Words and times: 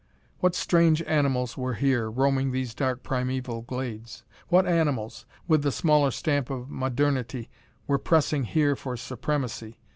What 0.39 0.55
strange 0.55 1.03
animals 1.03 1.55
were 1.55 1.75
here, 1.75 2.09
roaming 2.09 2.49
these 2.51 2.73
dark 2.73 3.03
primeval 3.03 3.61
glades? 3.61 4.23
What 4.47 4.65
animals, 4.65 5.27
with 5.47 5.61
the 5.61 5.71
smaller 5.71 6.09
stamp 6.09 6.49
of 6.49 6.71
modernity, 6.71 7.51
were 7.85 7.99
pressing 7.99 8.45
here 8.45 8.75
for 8.75 8.97
supremacy? 8.97 9.77